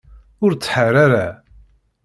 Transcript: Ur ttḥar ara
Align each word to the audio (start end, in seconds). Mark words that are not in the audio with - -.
Ur 0.43 0.51
ttḥar 0.55 0.93
ara 1.05 1.27